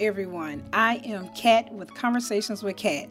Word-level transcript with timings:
Everyone. 0.00 0.64
I 0.72 0.96
am 1.04 1.28
Kat 1.34 1.70
with 1.74 1.92
Conversations 1.92 2.62
with 2.62 2.78
Kat. 2.78 3.10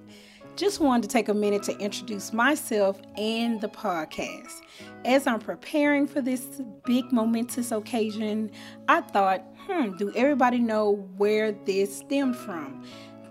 Just 0.56 0.80
wanted 0.80 1.04
to 1.04 1.08
take 1.08 1.30
a 1.30 1.34
minute 1.36 1.62
to 1.64 1.78
introduce 1.78 2.34
myself 2.34 3.00
and 3.16 3.62
the 3.62 3.68
podcast. 3.68 4.62
As 5.06 5.28
I'm 5.28 5.40
preparing 5.40 6.08
for 6.08 6.20
this 6.20 6.64
big 6.86 7.12
momentous 7.12 7.72
occasion, 7.72 8.50
I 8.88 9.02
thought, 9.02 9.44
hmm, 9.68 9.98
do 9.98 10.12
everybody 10.16 10.58
know 10.58 11.08
where 11.18 11.52
this 11.52 12.00
stemmed 12.00 12.36
from? 12.36 12.84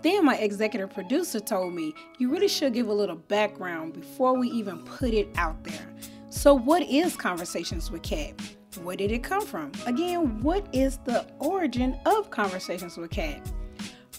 Then 0.03 0.23
my 0.23 0.37
executive 0.37 0.91
producer 0.91 1.41
told 1.41 1.73
me, 1.73 1.93
you 2.17 2.31
really 2.31 2.47
should 2.47 2.73
give 2.73 2.87
a 2.87 2.93
little 2.93 3.17
background 3.17 3.91
before 3.91 4.39
we 4.39 4.47
even 4.51 4.81
put 4.85 5.13
it 5.13 5.27
out 5.35 5.61
there. 5.65 5.93
So, 6.29 6.53
what 6.53 6.83
is 6.83 7.17
Conversations 7.17 7.91
with 7.91 8.03
Kat? 8.03 8.39
Where 8.83 8.95
did 8.95 9.11
it 9.11 9.23
come 9.23 9.45
from? 9.45 9.71
Again, 9.85 10.41
what 10.41 10.67
is 10.73 10.99
the 11.05 11.25
origin 11.39 11.99
of 12.05 12.31
Conversations 12.31 12.97
with 12.97 13.11
Kat? 13.11 13.51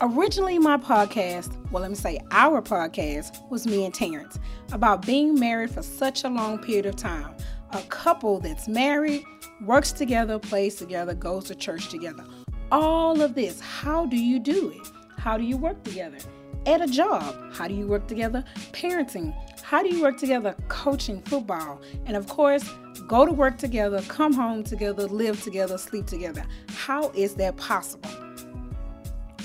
Originally, 0.02 0.58
my 0.58 0.76
podcast, 0.76 1.56
well, 1.70 1.82
let 1.82 1.90
me 1.90 1.96
say 1.96 2.18
our 2.30 2.62
podcast, 2.62 3.48
was 3.50 3.66
me 3.66 3.84
and 3.84 3.94
Terrence 3.94 4.38
about 4.72 5.04
being 5.04 5.34
married 5.34 5.70
for 5.70 5.82
such 5.82 6.24
a 6.24 6.28
long 6.28 6.58
period 6.58 6.86
of 6.86 6.96
time. 6.96 7.34
A 7.72 7.82
couple 7.82 8.40
that's 8.40 8.68
married, 8.68 9.24
works 9.62 9.92
together, 9.92 10.38
plays 10.38 10.76
together, 10.76 11.14
goes 11.14 11.44
to 11.44 11.54
church 11.54 11.88
together. 11.88 12.24
All 12.72 13.20
of 13.20 13.34
this, 13.34 13.60
how 13.60 14.06
do 14.06 14.16
you 14.16 14.38
do 14.38 14.70
it? 14.70 14.88
How 15.18 15.36
do 15.36 15.44
you 15.44 15.56
work 15.56 15.82
together? 15.84 16.18
At 16.66 16.82
a 16.82 16.86
job, 16.86 17.54
how 17.54 17.68
do 17.68 17.74
you 17.74 17.86
work 17.86 18.06
together? 18.06 18.44
Parenting, 18.72 19.34
how 19.62 19.82
do 19.82 19.88
you 19.88 20.02
work 20.02 20.18
together? 20.18 20.54
Coaching 20.68 21.22
football. 21.22 21.80
And 22.06 22.16
of 22.16 22.28
course, 22.28 22.68
go 23.06 23.24
to 23.24 23.32
work 23.32 23.56
together, 23.56 24.02
come 24.02 24.32
home 24.32 24.62
together, 24.62 25.06
live 25.06 25.42
together, 25.42 25.78
sleep 25.78 26.06
together. 26.06 26.44
How 26.68 27.10
is 27.10 27.34
that 27.36 27.56
possible? 27.56 28.10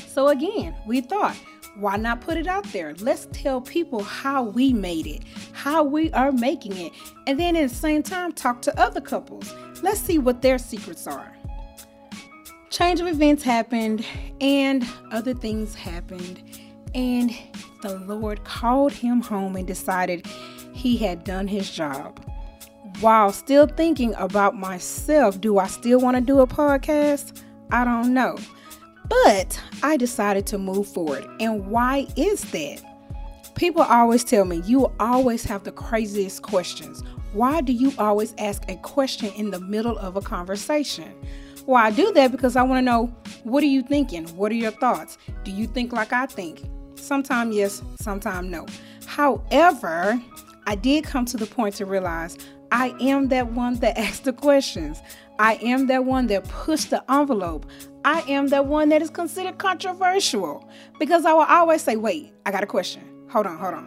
So, 0.07 0.27
again, 0.27 0.75
we 0.85 1.01
thought, 1.01 1.35
why 1.75 1.97
not 1.97 2.21
put 2.21 2.37
it 2.37 2.47
out 2.47 2.65
there? 2.71 2.93
Let's 2.95 3.27
tell 3.31 3.59
people 3.61 4.03
how 4.03 4.43
we 4.43 4.73
made 4.73 5.07
it, 5.07 5.23
how 5.53 5.83
we 5.83 6.11
are 6.11 6.31
making 6.31 6.77
it, 6.77 6.91
and 7.27 7.39
then 7.39 7.55
at 7.55 7.69
the 7.69 7.75
same 7.75 8.03
time, 8.03 8.31
talk 8.33 8.61
to 8.63 8.79
other 8.79 9.01
couples. 9.01 9.53
Let's 9.81 9.99
see 9.99 10.17
what 10.17 10.41
their 10.41 10.57
secrets 10.57 11.05
are. 11.07 11.35
Change 12.69 12.99
of 12.99 13.07
events 13.07 13.43
happened, 13.43 14.05
and 14.41 14.85
other 15.11 15.33
things 15.33 15.75
happened, 15.75 16.41
and 16.95 17.35
the 17.81 17.99
Lord 17.99 18.43
called 18.45 18.93
him 18.93 19.21
home 19.21 19.55
and 19.55 19.67
decided 19.67 20.25
he 20.73 20.97
had 20.97 21.23
done 21.23 21.47
his 21.47 21.69
job. 21.69 22.19
While 23.01 23.33
still 23.33 23.67
thinking 23.67 24.15
about 24.15 24.55
myself, 24.55 25.39
do 25.41 25.59
I 25.59 25.67
still 25.67 25.99
want 25.99 26.15
to 26.15 26.21
do 26.21 26.39
a 26.39 26.47
podcast? 26.47 27.43
I 27.69 27.83
don't 27.83 28.13
know. 28.13 28.37
But 29.09 29.61
I 29.83 29.97
decided 29.97 30.47
to 30.47 30.57
move 30.57 30.87
forward. 30.87 31.27
And 31.39 31.67
why 31.67 32.07
is 32.15 32.41
that? 32.51 32.81
People 33.55 33.83
always 33.83 34.23
tell 34.23 34.45
me, 34.45 34.61
you 34.65 34.91
always 34.99 35.43
have 35.43 35.63
the 35.63 35.71
craziest 35.71 36.41
questions. 36.41 37.03
Why 37.33 37.59
do 37.59 37.73
you 37.73 37.91
always 37.97 38.33
ask 38.37 38.63
a 38.69 38.77
question 38.77 39.31
in 39.33 39.51
the 39.51 39.59
middle 39.59 39.97
of 39.97 40.15
a 40.15 40.21
conversation? 40.21 41.13
Well, 41.65 41.83
I 41.83 41.91
do 41.91 42.13
that 42.13 42.31
because 42.31 42.55
I 42.55 42.63
want 42.63 42.77
to 42.77 42.81
know 42.81 43.07
what 43.43 43.63
are 43.63 43.67
you 43.67 43.81
thinking? 43.81 44.25
What 44.37 44.51
are 44.51 44.55
your 44.55 44.71
thoughts? 44.71 45.17
Do 45.43 45.51
you 45.51 45.67
think 45.67 45.91
like 45.91 46.13
I 46.13 46.27
think? 46.27 46.63
Sometimes 46.95 47.55
yes, 47.55 47.81
sometimes 48.01 48.49
no. 48.49 48.65
However, 49.05 50.21
I 50.67 50.75
did 50.75 51.03
come 51.03 51.25
to 51.25 51.37
the 51.37 51.45
point 51.45 51.75
to 51.75 51.85
realize 51.85 52.37
I 52.71 52.95
am 52.99 53.27
that 53.29 53.51
one 53.51 53.75
that 53.75 53.97
asks 53.99 54.19
the 54.19 54.33
questions. 54.33 55.01
I 55.37 55.55
am 55.55 55.87
that 55.87 56.05
one 56.05 56.27
that 56.27 56.45
pushed 56.45 56.89
the 56.89 57.03
envelope. 57.11 57.65
I 58.03 58.21
am 58.21 58.47
that 58.47 58.65
one 58.67 58.89
that 58.89 59.01
is 59.01 59.09
considered 59.09 59.57
controversial 59.57 60.67
because 60.99 61.25
I 61.25 61.33
will 61.33 61.41
always 61.41 61.81
say, 61.81 61.95
wait, 61.95 62.31
I 62.45 62.51
got 62.51 62.63
a 62.63 62.67
question. 62.67 63.03
Hold 63.29 63.47
on, 63.47 63.57
hold 63.57 63.73
on. 63.73 63.85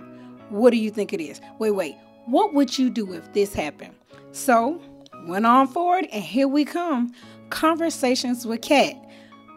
What 0.50 0.70
do 0.70 0.76
you 0.76 0.90
think 0.90 1.12
it 1.12 1.20
is? 1.20 1.40
Wait, 1.58 1.70
wait. 1.72 1.96
What 2.26 2.52
would 2.54 2.78
you 2.78 2.90
do 2.90 3.12
if 3.12 3.32
this 3.32 3.54
happened? 3.54 3.94
So, 4.32 4.80
went 5.26 5.46
on 5.46 5.68
forward, 5.68 6.06
and 6.12 6.22
here 6.22 6.48
we 6.48 6.64
come. 6.64 7.12
Conversations 7.50 8.46
with 8.46 8.60
Kat. 8.60 8.94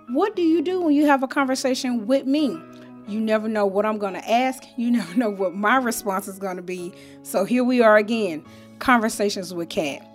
What 0.09 0.35
do 0.35 0.41
you 0.41 0.61
do 0.61 0.81
when 0.81 0.93
you 0.93 1.05
have 1.05 1.23
a 1.23 1.27
conversation 1.27 2.07
with 2.07 2.25
me? 2.25 2.61
You 3.07 3.19
never 3.19 3.47
know 3.47 3.65
what 3.65 3.85
I'm 3.85 3.97
going 3.97 4.13
to 4.13 4.31
ask. 4.31 4.63
You 4.77 4.91
never 4.91 5.15
know 5.15 5.29
what 5.29 5.55
my 5.55 5.77
response 5.77 6.27
is 6.27 6.39
going 6.39 6.57
to 6.57 6.63
be. 6.63 6.93
So 7.23 7.45
here 7.45 7.63
we 7.63 7.81
are 7.81 7.97
again. 7.97 8.43
Conversations 8.79 9.53
with 9.53 9.69
Kat. 9.69 10.07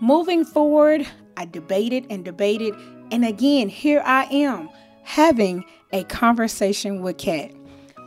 Moving 0.00 0.44
forward, 0.44 1.06
I 1.36 1.44
debated 1.44 2.06
and 2.10 2.24
debated 2.24 2.74
and 3.10 3.24
again, 3.24 3.68
here 3.68 4.02
I 4.04 4.24
am 4.24 4.68
having 5.02 5.64
a 5.92 6.04
conversation 6.04 7.02
with 7.02 7.18
Kat. 7.18 7.52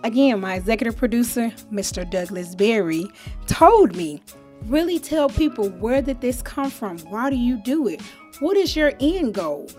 Again, 0.03 0.39
my 0.39 0.55
executive 0.55 0.95
producer, 0.95 1.49
Mr. 1.71 2.09
Douglas 2.09 2.55
Berry, 2.55 3.07
told 3.47 3.95
me, 3.95 4.21
really 4.65 4.99
tell 4.99 5.29
people 5.29 5.69
where 5.69 6.01
did 6.01 6.21
this 6.21 6.41
come 6.41 6.69
from? 6.69 6.99
Why 6.99 7.29
do 7.29 7.35
you 7.35 7.57
do 7.57 7.87
it? 7.87 8.01
What 8.39 8.57
is 8.57 8.75
your 8.75 8.93
end 8.99 9.33
goal? 9.33 9.69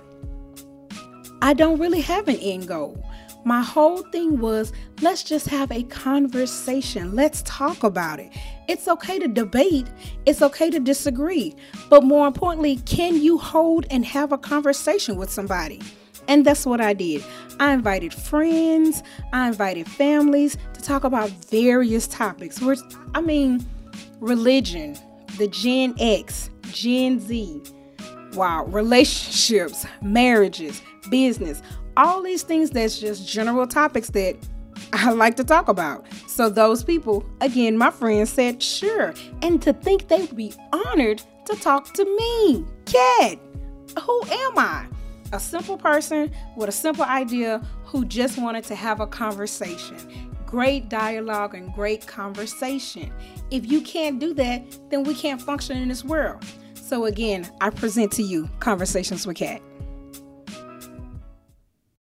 I 1.40 1.54
don't 1.54 1.78
really 1.78 2.00
have 2.00 2.28
an 2.28 2.36
end 2.36 2.68
goal. 2.68 3.04
My 3.44 3.60
whole 3.60 4.02
thing 4.10 4.38
was 4.38 4.72
let's 5.00 5.22
just 5.22 5.48
have 5.48 5.72
a 5.72 5.82
conversation. 5.84 7.16
Let's 7.16 7.42
talk 7.42 7.82
about 7.82 8.20
it. 8.20 8.30
It's 8.68 8.86
okay 8.86 9.18
to 9.18 9.26
debate, 9.26 9.88
it's 10.26 10.42
okay 10.42 10.70
to 10.70 10.78
disagree, 10.78 11.54
but 11.90 12.04
more 12.04 12.26
importantly, 12.26 12.76
can 12.86 13.20
you 13.20 13.38
hold 13.38 13.86
and 13.90 14.04
have 14.04 14.32
a 14.32 14.38
conversation 14.38 15.16
with 15.16 15.30
somebody? 15.30 15.80
And 16.28 16.46
that's 16.46 16.64
what 16.64 16.80
I 16.80 16.92
did. 16.92 17.24
I 17.58 17.72
invited 17.72 18.14
friends, 18.14 19.02
I 19.32 19.48
invited 19.48 19.88
families 19.88 20.56
to 20.74 20.80
talk 20.80 21.02
about 21.02 21.30
various 21.50 22.06
topics. 22.06 22.60
Which, 22.60 22.78
I 23.14 23.20
mean, 23.20 23.66
religion, 24.20 24.96
the 25.38 25.48
Gen 25.48 25.94
X, 25.98 26.50
Gen 26.70 27.18
Z, 27.18 27.62
wow, 28.34 28.64
relationships, 28.66 29.86
marriages, 30.00 30.82
business, 31.10 31.62
all 31.96 32.22
these 32.22 32.42
things 32.42 32.70
that's 32.70 32.98
just 32.98 33.28
general 33.28 33.66
topics 33.66 34.10
that 34.10 34.36
I 34.92 35.10
like 35.12 35.36
to 35.36 35.44
talk 35.44 35.68
about. 35.68 36.06
So 36.26 36.48
those 36.48 36.84
people, 36.84 37.24
again, 37.40 37.76
my 37.76 37.90
friends 37.90 38.30
said, 38.30 38.62
sure. 38.62 39.14
And 39.42 39.60
to 39.62 39.72
think 39.72 40.08
they 40.08 40.20
would 40.22 40.36
be 40.36 40.52
honored 40.72 41.22
to 41.46 41.56
talk 41.56 41.92
to 41.94 42.04
me. 42.04 42.64
Kat, 42.86 43.38
who 44.00 44.22
am 44.24 44.58
I? 44.58 44.86
A 45.32 45.40
simple 45.40 45.78
person 45.78 46.30
with 46.56 46.68
a 46.68 46.72
simple 46.72 47.04
idea 47.04 47.62
who 47.84 48.04
just 48.04 48.38
wanted 48.38 48.64
to 48.64 48.74
have 48.74 49.00
a 49.00 49.06
conversation. 49.06 49.96
Great 50.44 50.90
dialogue 50.90 51.54
and 51.54 51.72
great 51.72 52.06
conversation. 52.06 53.10
If 53.50 53.70
you 53.70 53.80
can't 53.80 54.18
do 54.18 54.34
that, 54.34 54.62
then 54.90 55.04
we 55.04 55.14
can't 55.14 55.40
function 55.40 55.78
in 55.78 55.88
this 55.88 56.04
world. 56.04 56.44
So, 56.82 57.04
again, 57.04 57.48
I 57.60 57.70
present 57.70 58.10
to 58.12 58.24
you 58.24 58.48
Conversations 58.58 59.24
with 59.24 59.36
Kat. 59.36 59.62